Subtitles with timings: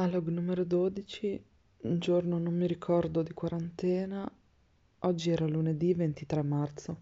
[0.00, 1.44] Alog numero 12,
[1.78, 4.30] un giorno non mi ricordo di quarantena,
[5.00, 7.00] oggi era lunedì 23 marzo.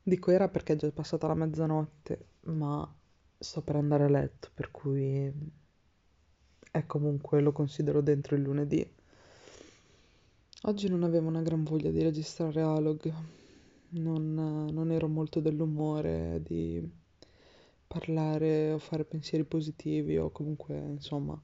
[0.00, 2.88] Dico era perché è già passata la mezzanotte, ma
[3.36, 5.28] sto per andare a letto, per cui
[6.70, 8.88] è comunque lo considero dentro il lunedì.
[10.62, 13.12] Oggi non avevo una gran voglia di registrare Alog,
[13.88, 16.80] non, non ero molto dell'umore di
[17.88, 21.36] parlare o fare pensieri positivi o comunque, insomma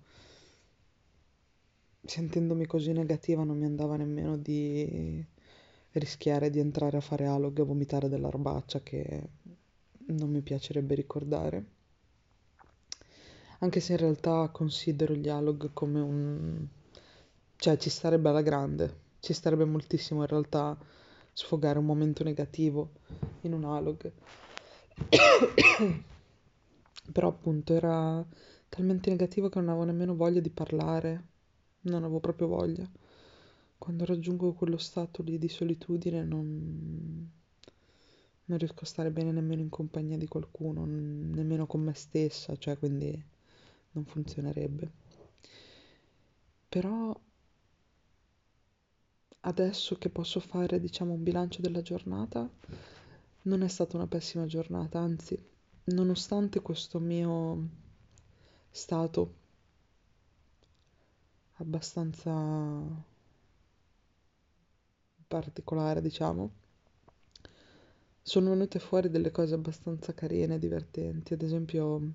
[2.07, 5.25] sentendomi così negativa non mi andava nemmeno di
[5.93, 9.29] rischiare di entrare a fare alog e vomitare dell'erbaccia che
[10.07, 11.65] non mi piacerebbe ricordare.
[13.61, 16.67] Anche se in realtà considero gli alog come un...
[17.57, 20.79] cioè ci starebbe alla grande, ci starebbe moltissimo in realtà
[21.33, 22.91] sfogare un momento negativo
[23.43, 24.13] in un alog.
[27.13, 28.25] Però appunto era
[28.69, 31.35] talmente negativo che non avevo nemmeno voglia di parlare
[31.89, 32.89] non avevo proprio voglia.
[33.79, 37.31] Quando raggiungo quello stato lì di solitudine non,
[38.45, 42.79] non riesco a stare bene nemmeno in compagnia di qualcuno, nemmeno con me stessa, cioè
[42.79, 43.23] quindi
[43.93, 44.91] non funzionerebbe.
[46.69, 47.19] Però
[49.41, 52.49] adesso che posso fare, diciamo, un bilancio della giornata,
[53.43, 55.39] non è stata una pessima giornata, anzi,
[55.85, 57.69] nonostante questo mio
[58.71, 59.45] stato
[61.59, 62.31] abbastanza
[65.29, 66.51] particolare, diciamo,
[68.23, 71.33] sono venute fuori delle cose abbastanza carine e divertenti.
[71.35, 72.13] Ad esempio,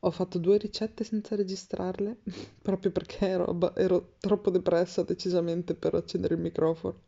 [0.00, 2.18] ho fatto due ricette senza registrarle,
[2.62, 7.02] proprio perché ero, ero troppo depressa decisamente per accendere il microfono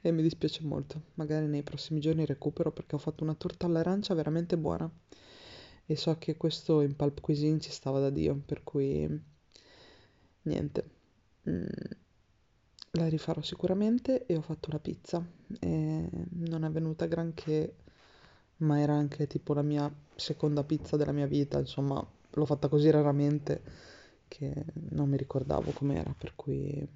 [0.00, 1.02] e mi dispiace molto.
[1.14, 4.90] Magari nei prossimi giorni recupero perché ho fatto una torta all'arancia veramente buona
[5.84, 9.30] e so che questo in Pulp Cuisine ci stava da Dio, per cui
[10.42, 10.84] niente,
[11.48, 11.64] mm,
[12.92, 15.24] la rifarò sicuramente e ho fatto la pizza.
[15.60, 17.76] E non è venuta granché,
[18.58, 22.90] ma era anche tipo la mia seconda pizza della mia vita, insomma, l'ho fatta così
[22.90, 23.62] raramente
[24.28, 26.86] che non mi ricordavo com'era, per cui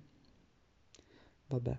[1.49, 1.79] vabbè.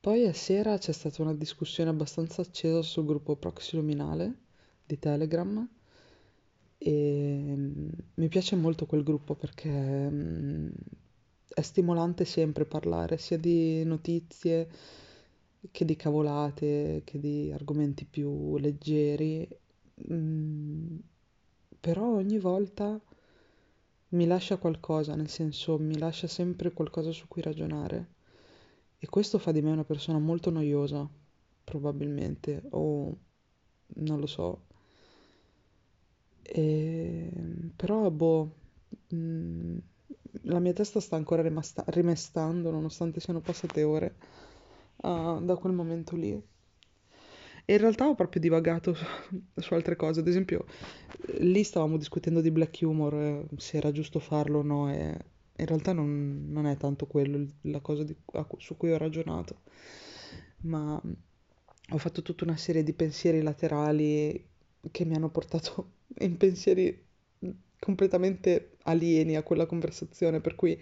[0.00, 4.38] Poi a sera c'è stata una discussione abbastanza accesa sul gruppo Proxy Luminale
[4.84, 5.68] di Telegram
[6.78, 10.68] e mm, mi piace molto quel gruppo perché mm,
[11.54, 14.68] è stimolante sempre parlare sia di notizie
[15.70, 19.46] che di cavolate, che di argomenti più leggeri,
[20.12, 20.96] mm,
[21.80, 23.00] però ogni volta
[24.10, 28.08] mi lascia qualcosa, nel senso mi lascia sempre qualcosa su cui ragionare.
[28.98, 31.08] E questo fa di me una persona molto noiosa,
[31.64, 33.16] probabilmente, o
[33.96, 34.66] non lo so,
[36.50, 37.30] e,
[37.76, 38.54] però, boh,
[39.14, 39.78] mm,
[40.42, 44.14] la mia testa sta ancora rimasta- rimestando, nonostante siano passate ore,
[44.96, 46.42] uh, da quel momento lì.
[47.64, 49.04] E in realtà ho proprio divagato su,
[49.54, 50.64] su altre cose, ad esempio,
[51.40, 55.18] lì stavamo discutendo di black humor, eh, se era giusto farlo o no, e
[55.56, 58.16] in realtà non, non è tanto quello la cosa di,
[58.56, 59.60] su cui ho ragionato,
[60.62, 61.00] ma
[61.90, 64.46] ho fatto tutta una serie di pensieri laterali
[64.90, 67.06] che mi hanno portato in pensieri
[67.78, 70.72] completamente alieni a quella conversazione, per cui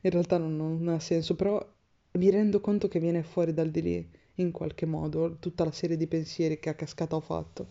[0.00, 1.64] in realtà non, non ha senso, però
[2.12, 5.96] mi rendo conto che viene fuori dal di lì in qualche modo tutta la serie
[5.96, 7.68] di pensieri che a cascata ho fatto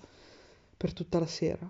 [0.78, 1.70] per tutta la sera.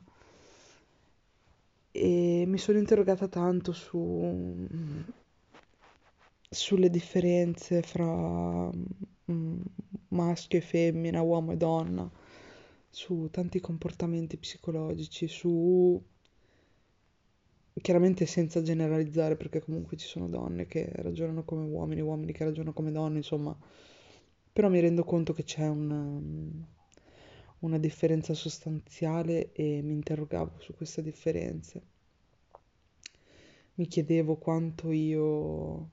[1.93, 4.67] E mi sono interrogata tanto su
[6.49, 8.69] sulle differenze fra
[9.31, 9.61] mm,
[10.09, 12.09] maschio e femmina, uomo e donna
[12.91, 16.03] su tanti comportamenti psicologici, su
[17.81, 22.73] chiaramente senza generalizzare perché comunque ci sono donne che ragionano come uomini, uomini che ragionano
[22.73, 23.57] come donne, insomma,
[24.53, 26.21] però mi rendo conto che c'è una,
[27.59, 31.81] una differenza sostanziale e mi interrogavo su queste differenze.
[33.75, 35.89] Mi chiedevo quanto io,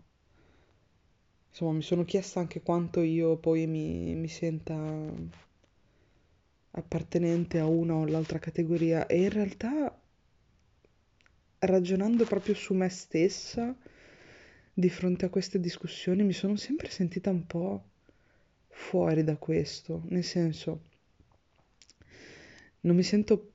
[1.49, 4.75] insomma, mi sono chiesta anche quanto io poi mi, mi senta
[6.73, 10.01] appartenente a una o l'altra categoria e in realtà
[11.61, 13.77] ragionando proprio su me stessa
[14.73, 17.85] di fronte a queste discussioni mi sono sempre sentita un po'
[18.69, 20.83] fuori da questo, nel senso
[22.81, 23.53] non mi sento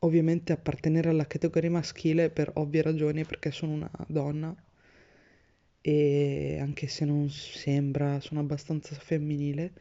[0.00, 4.54] ovviamente appartenere alla categoria maschile per ovvie ragioni perché sono una donna
[5.82, 9.72] e anche se non sembra sono abbastanza femminile,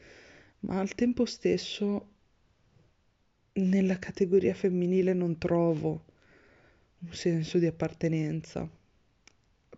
[0.62, 2.07] ma al tempo stesso
[3.54, 6.06] nella categoria femminile non trovo
[7.00, 8.69] un senso di appartenenza,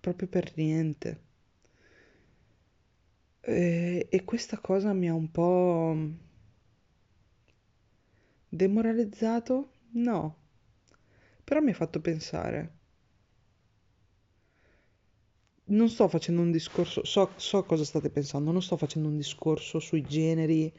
[0.01, 1.19] proprio per niente.
[3.44, 5.95] E, e questa cosa mi ha un po'
[8.51, 9.71] demoralizzato?
[9.94, 10.35] No,
[11.44, 12.71] però mi ha fatto pensare.
[15.77, 19.79] Non sto facendo un discorso, so, so cosa state pensando, non sto facendo un discorso
[19.79, 20.71] sui generi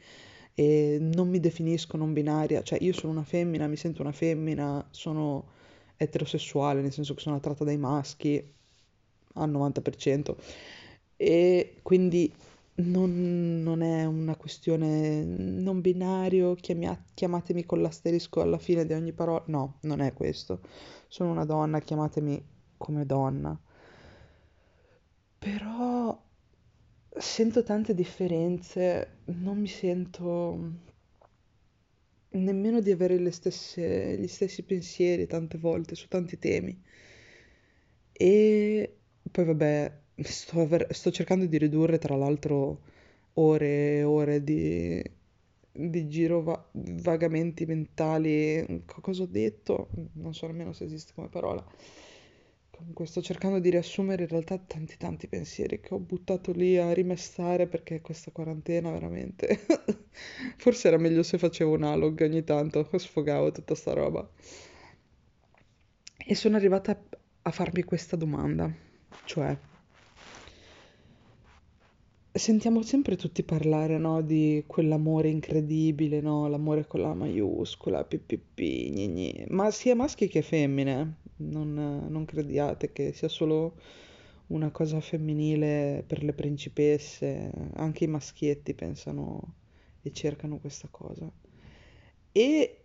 [0.55, 4.85] e non mi definisco non binaria, cioè io sono una femmina, mi sento una femmina,
[4.91, 5.47] sono
[5.97, 8.43] eterosessuale, nel senso che sono attratta dai maschi
[9.35, 10.37] al 90%
[11.15, 12.31] e quindi
[12.75, 19.13] non, non è una questione non binario, chiamia- chiamatemi con l'asterisco alla fine di ogni
[19.13, 20.61] parola, no, non è questo,
[21.07, 22.43] sono una donna, chiamatemi
[22.77, 23.57] come donna,
[25.39, 26.17] però
[27.23, 30.59] sento tante differenze, non mi sento
[32.31, 36.77] nemmeno di avere stesse, gli stessi pensieri tante volte su tanti temi.
[38.11, 38.97] E
[39.31, 42.81] poi vabbè, sto, aver- sto cercando di ridurre tra l'altro
[43.33, 45.01] ore e ore di,
[45.71, 48.83] di giro va- vagamenti mentali.
[48.85, 49.89] Co- Cosa ho detto?
[50.13, 51.63] Non so nemmeno se esiste come parola.
[52.83, 56.91] Comunque sto cercando di riassumere in realtà tanti tanti pensieri che ho buttato lì a
[56.91, 59.57] rimestare perché questa quarantena veramente...
[60.57, 64.29] Forse era meglio se facevo un analog ogni tanto, sfogavo tutta sta roba.
[66.17, 67.01] E sono arrivata
[67.43, 68.69] a farmi questa domanda,
[69.23, 69.57] cioè,
[72.33, 79.07] sentiamo sempre tutti parlare, no, di quell'amore incredibile, no, l'amore con la maiuscola, pippi, gni
[79.07, 83.75] gni, ma sia maschi che femmine, non, non crediate che sia solo
[84.47, 89.55] una cosa femminile per le principesse, anche i maschietti pensano
[90.01, 91.31] e cercano questa cosa.
[92.31, 92.77] E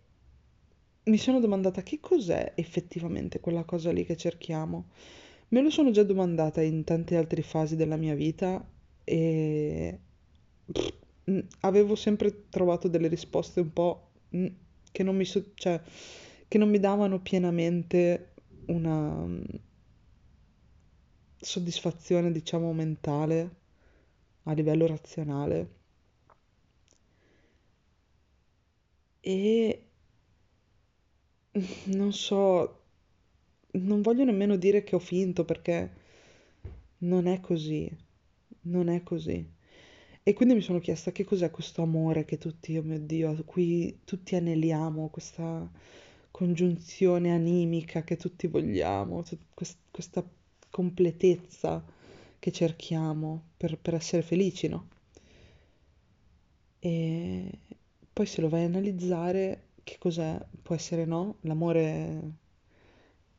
[1.05, 4.89] mi sono domandata che cos'è effettivamente quella cosa lì che cerchiamo.
[5.49, 8.63] Me lo sono già domandata in tante altre fasi della mia vita
[9.09, 9.99] e
[10.71, 10.93] pff,
[11.31, 14.45] mm, avevo sempre trovato delle risposte un po' mm,
[14.91, 15.81] che non mi, so- cioè,
[16.47, 18.33] che non mi davano pienamente
[18.67, 19.41] una mm,
[21.41, 23.55] soddisfazione, diciamo, mentale
[24.43, 25.69] a livello razionale.
[29.23, 29.81] E
[31.97, 32.81] non so,
[33.73, 35.91] non voglio nemmeno dire che ho finto perché
[36.99, 37.89] non è così,
[38.63, 39.57] non è così.
[40.23, 43.43] E quindi mi sono chiesta che cos'è questo amore che tutti, oh mio Dio, a
[43.43, 45.69] cui tutti aneliamo, questa
[46.31, 49.23] congiunzione animica che tutti vogliamo,
[49.91, 50.23] questa
[50.69, 51.83] completezza
[52.37, 54.87] che cerchiamo per, per essere felici, no?
[56.79, 57.51] E
[58.13, 60.39] poi se lo vai a analizzare, che cos'è?
[60.61, 61.37] Può essere no?
[61.41, 62.38] L'amore...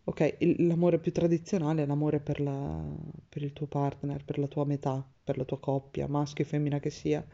[0.04, 2.84] Ok, il- l'amore più tradizionale è l'amore per la-
[3.28, 6.80] per il tuo partner, per la tua metà, per la tua coppia, maschio e femmina
[6.80, 7.26] che sia,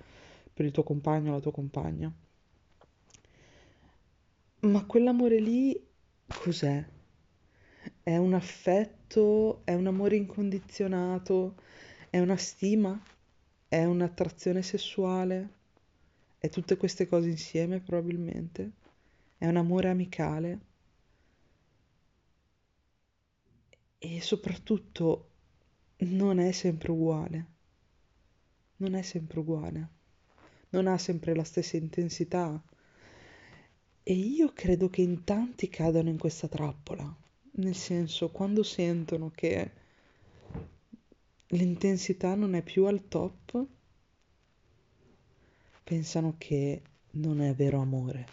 [0.52, 2.12] per il tuo compagno o la tua compagna.
[4.66, 5.82] Ma quell'amore lì
[6.26, 6.84] cos'è?
[8.02, 9.60] È un affetto?
[9.64, 11.56] È un amore incondizionato?
[12.10, 12.98] È una stima?
[13.68, 15.48] È un'attrazione sessuale?
[16.38, 18.70] È tutte queste cose insieme probabilmente?
[19.38, 20.60] È un amore amicale?
[23.98, 25.30] E soprattutto
[25.98, 27.46] non è sempre uguale.
[28.76, 29.88] Non è sempre uguale.
[30.70, 32.62] Non ha sempre la stessa intensità.
[34.02, 37.16] E io credo che in tanti cadano in questa trappola.
[37.52, 39.72] Nel senso, quando sentono che
[41.48, 43.66] l'intensità non è più al top,
[45.82, 48.26] pensano che non è vero amore.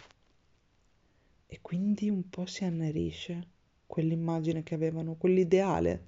[1.46, 3.52] E quindi un po' si annerisce
[3.94, 6.04] quell'immagine che avevano, quell'ideale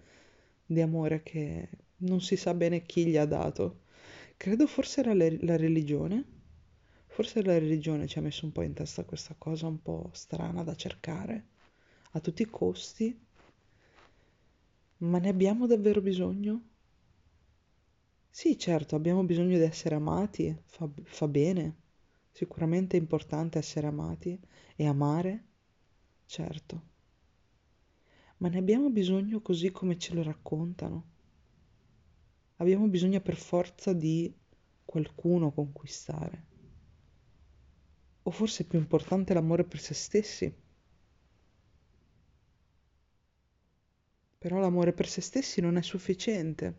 [0.66, 3.82] di amore che non si sa bene chi gli ha dato.
[4.36, 6.24] Credo forse era le- la religione.
[7.06, 10.62] Forse la religione ci ha messo un po' in testa questa cosa un po' strana
[10.64, 11.46] da cercare
[12.12, 13.18] a tutti i costi,
[14.98, 16.62] ma ne abbiamo davvero bisogno?
[18.30, 21.76] Sì, certo, abbiamo bisogno di essere amati, fa, fa bene,
[22.30, 24.38] sicuramente è importante essere amati
[24.76, 25.44] e amare,
[26.26, 26.82] certo,
[28.38, 31.04] ma ne abbiamo bisogno così come ce lo raccontano.
[32.56, 34.30] Abbiamo bisogno per forza di
[34.84, 36.44] qualcuno conquistare.
[38.24, 40.54] O forse è più importante l'amore per se stessi.
[44.38, 46.74] Però l'amore per se stessi non è sufficiente,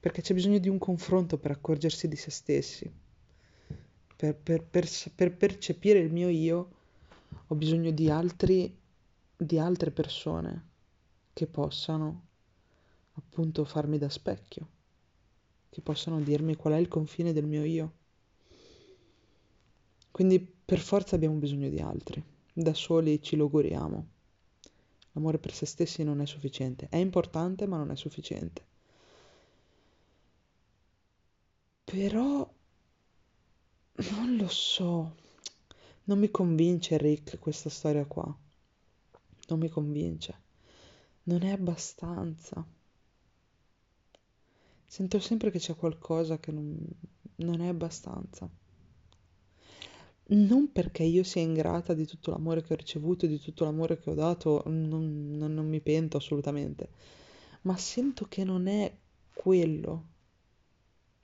[0.00, 2.92] perché c'è bisogno di un confronto per accorgersi di se stessi.
[4.16, 6.70] Per, per- per per percepire il mio io
[7.48, 8.74] ho bisogno di altri,
[9.36, 10.64] di altre persone.
[11.34, 12.28] Che possano
[13.14, 14.68] appunto farmi da specchio,
[15.68, 17.92] che possano dirmi qual è il confine del mio io.
[20.10, 22.22] Quindi per forza abbiamo bisogno di altri,
[22.52, 24.06] da soli ci logoriamo.
[25.12, 28.64] L'amore per se stessi non è sufficiente, è importante ma non è sufficiente.
[31.84, 32.52] Però
[33.96, 35.16] non lo so,
[36.04, 38.24] non mi convince Rick questa storia qua,
[39.48, 40.42] non mi convince,
[41.24, 42.64] non è abbastanza.
[44.86, 46.78] Sento sempre che c'è qualcosa che non,
[47.36, 48.48] non è abbastanza.
[50.26, 54.10] Non perché io sia ingrata di tutto l'amore che ho ricevuto, di tutto l'amore che
[54.10, 56.88] ho dato, non, non, non mi pento assolutamente,
[57.62, 58.96] ma sento che non è
[59.34, 60.06] quello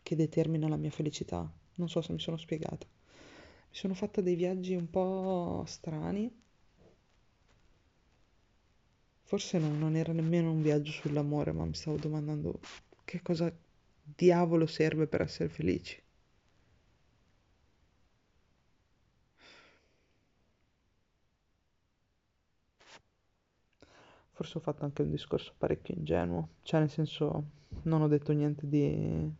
[0.02, 1.50] che determina la mia felicità.
[1.76, 2.86] Non so se mi sono spiegata.
[2.86, 6.30] Mi sono fatta dei viaggi un po' strani.
[9.30, 12.60] Forse non, non era nemmeno un viaggio sull'amore, ma mi stavo domandando
[13.04, 13.50] che cosa
[14.02, 16.02] diavolo serve per essere felici.
[24.32, 27.44] Forse ho fatto anche un discorso parecchio ingenuo, cioè nel senso
[27.82, 29.30] non ho detto niente di,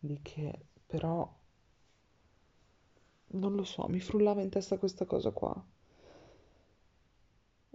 [0.00, 1.26] di che, però
[3.42, 5.60] non lo so, mi frullava in testa questa cosa qua.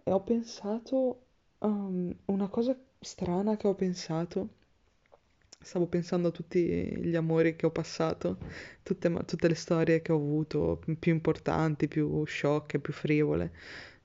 [0.07, 1.25] E ho pensato,
[1.59, 4.55] um, una cosa strana che ho pensato,
[5.59, 8.37] stavo pensando a tutti gli amori che ho passato,
[8.83, 13.51] tutte, tutte le storie che ho avuto, più importanti, più sciocche, più frivole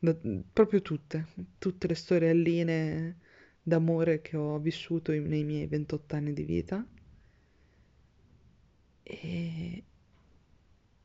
[0.00, 0.16] da,
[0.52, 1.28] proprio tutte,
[1.58, 3.18] tutte le storielline
[3.62, 6.84] d'amore che ho vissuto in, nei miei 28 anni di vita.
[9.04, 9.84] E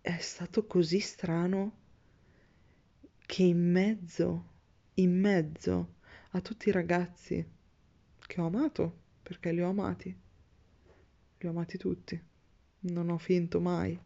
[0.02, 1.78] è stato così strano
[3.28, 4.56] che in mezzo,
[5.00, 5.96] in mezzo
[6.32, 7.46] a tutti i ragazzi
[8.20, 10.16] che ho amato, perché li ho amati,
[11.38, 12.22] li ho amati tutti,
[12.80, 14.00] non ho finto mai,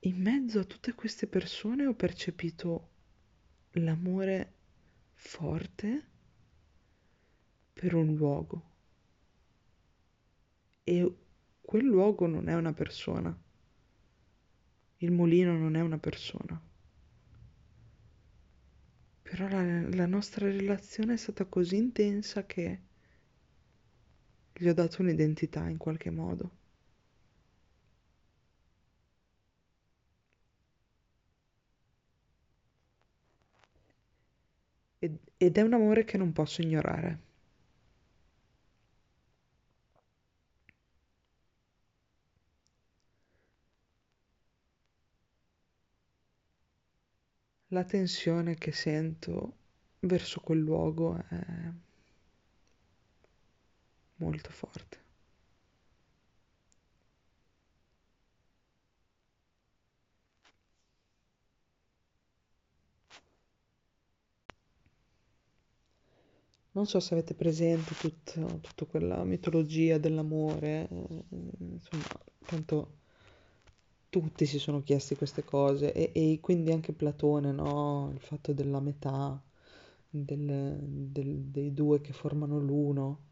[0.00, 2.90] in mezzo a tutte queste persone ho percepito
[3.72, 4.52] l'amore
[5.14, 6.06] forte
[7.72, 8.70] per un luogo
[10.84, 11.16] e
[11.60, 13.36] quel luogo non è una persona.
[14.98, 16.60] Il mulino non è una persona.
[19.32, 22.80] Però la, la nostra relazione è stata così intensa che
[24.54, 26.50] gli ho dato un'identità in qualche modo.
[35.36, 37.18] ed è un amore che non posso ignorare.
[47.72, 49.56] La tensione che sento
[49.98, 51.72] verso quel luogo è
[54.16, 54.98] molto forte.
[66.74, 71.24] Non so se avete presente tut- tutta quella mitologia dell'amore, eh,
[71.58, 72.04] insomma,
[72.46, 72.98] tanto
[74.12, 78.10] tutti si sono chiesti queste cose e, e quindi anche Platone, no?
[78.14, 79.40] Il fatto della metà,
[80.10, 83.30] del- del- dei due che formano l'uno.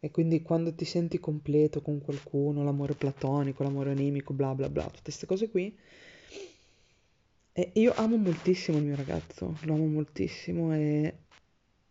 [0.00, 4.84] E quindi quando ti senti completo con qualcuno, l'amore platonico, l'amore animico, bla bla bla,
[4.84, 5.74] tutte queste cose qui.
[7.54, 11.20] E io amo moltissimo il mio ragazzo, lo amo moltissimo e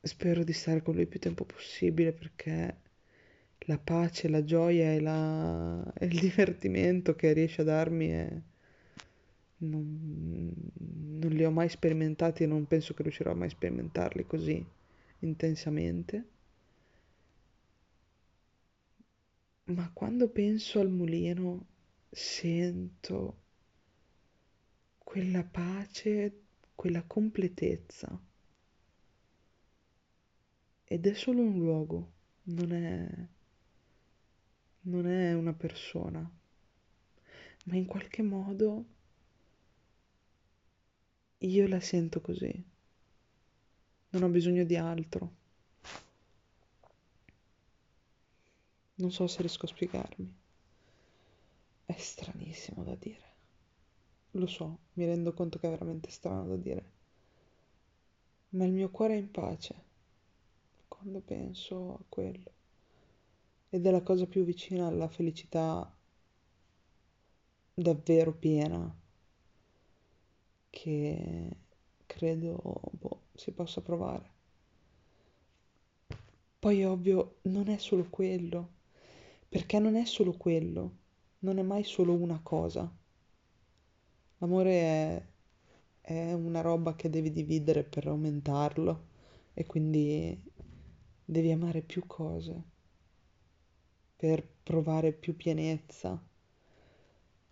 [0.02, 2.82] spero di stare con lui il più tempo possibile perché
[3.66, 5.94] la pace, la gioia e, la...
[5.94, 8.42] e il divertimento che riesce a darmi è...
[9.58, 10.52] non...
[11.20, 14.66] non li ho mai sperimentati e non penso che riuscirò mai a sperimentarli così
[15.20, 16.28] intensamente.
[19.66, 21.66] Ma quando penso al mulino
[22.10, 23.38] sento
[24.98, 26.42] quella pace,
[26.76, 28.20] quella completezza
[30.86, 32.12] ed è solo un luogo,
[32.44, 33.28] non è,
[34.84, 36.30] non è una persona,
[37.66, 38.86] ma in qualche modo
[41.40, 42.64] io la sento così,
[44.10, 45.42] non ho bisogno di altro.
[48.96, 50.34] Non so se riesco a spiegarmi.
[51.86, 53.32] È stranissimo da dire.
[54.32, 56.92] Lo so, mi rendo conto che è veramente strano da dire.
[58.50, 59.76] Ma il mio cuore è in pace
[60.88, 62.53] quando penso a quello.
[63.74, 65.92] Ed è la cosa più vicina alla felicità
[67.74, 68.96] davvero piena
[70.70, 71.58] che
[72.06, 74.32] credo boh, si possa provare.
[76.60, 78.74] Poi ovvio, non è solo quello,
[79.50, 80.98] perché non è solo quello,
[81.40, 82.96] non è mai solo una cosa.
[84.38, 85.26] L'amore è,
[86.02, 89.08] è una roba che devi dividere per aumentarlo
[89.56, 90.40] e quindi
[91.26, 92.73] devi amare più cose
[94.24, 96.18] per provare più pienezza.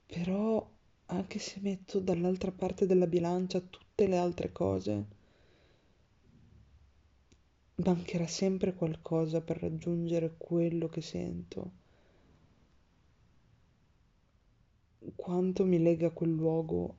[0.05, 0.71] Però
[1.07, 5.05] anche se metto dall'altra parte della bilancia tutte le altre cose,
[7.75, 11.71] mancherà sempre qualcosa per raggiungere quello che sento.
[15.13, 16.97] Quanto mi lega quel luogo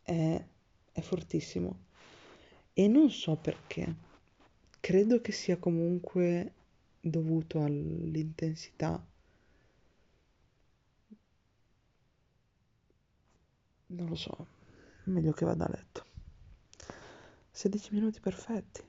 [0.00, 0.42] è,
[0.90, 1.80] è fortissimo.
[2.72, 3.94] E non so perché.
[4.80, 6.54] Credo che sia comunque
[7.00, 9.04] dovuto all'intensità.
[13.86, 14.46] Non lo so,
[15.04, 16.04] meglio che vada a letto.
[17.50, 18.82] 16 minuti perfetti.